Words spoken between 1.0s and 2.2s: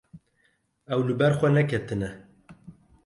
li ber xwe neketine.